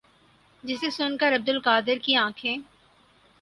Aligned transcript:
جسے 0.63 0.89
سن 0.89 1.17
کر 1.17 1.35
عبدالقادر 1.35 1.97
کی 2.03 2.15
انکھیں 2.15 2.57